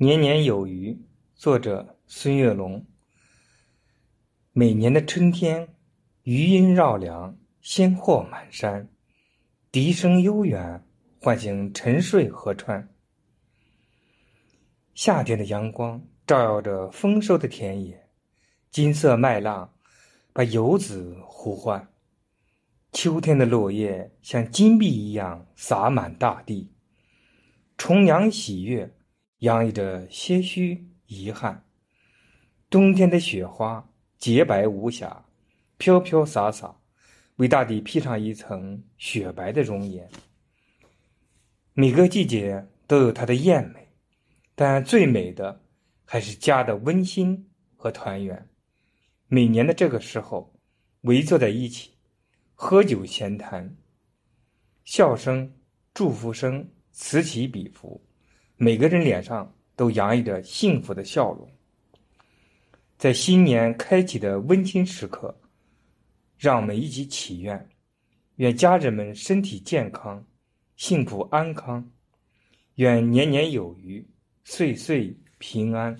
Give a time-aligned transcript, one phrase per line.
[0.00, 0.96] 年年有余，
[1.34, 2.86] 作者孙月龙。
[4.52, 5.74] 每年的春天，
[6.22, 8.88] 余音绕梁，鲜货满山，
[9.72, 10.86] 笛声悠远，
[11.20, 12.88] 唤醒沉睡河川。
[14.94, 18.08] 夏天的阳光照耀着丰收的田野，
[18.70, 19.74] 金色麦浪
[20.32, 21.92] 把游子呼唤。
[22.92, 26.70] 秋天的落叶像金币一样洒满大地，
[27.76, 28.94] 重阳喜悦。
[29.38, 31.64] 洋溢着些许遗憾。
[32.70, 35.24] 冬天的雪花洁白无瑕，
[35.76, 36.76] 飘飘洒洒，
[37.36, 40.08] 为大地披上一层雪白的容颜。
[41.72, 43.88] 每个季节都有它的艳美，
[44.54, 45.62] 但最美的
[46.04, 48.48] 还是家的温馨和团圆。
[49.28, 50.52] 每年的这个时候，
[51.02, 51.92] 围坐在一起，
[52.54, 53.76] 喝酒闲谈，
[54.84, 55.54] 笑声、
[55.94, 58.04] 祝福声此起彼伏。
[58.60, 61.48] 每个人脸上都洋溢着幸福的笑容。
[62.96, 65.32] 在新年开启的温馨时刻，
[66.36, 67.68] 让我们一起祈愿：
[68.34, 70.26] 愿家人们身体健康、
[70.74, 71.80] 幸福安康；
[72.74, 74.04] 愿年年有余、
[74.42, 75.96] 岁岁平安。